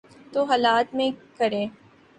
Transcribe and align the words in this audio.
تو 0.33 0.43
حالات 0.43 0.95
میں 0.95 1.09
کریں۔ 1.37 1.67